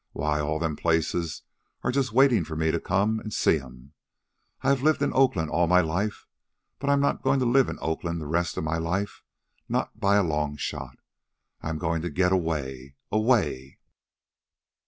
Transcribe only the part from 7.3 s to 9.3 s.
to live in Oakland the rest of my life,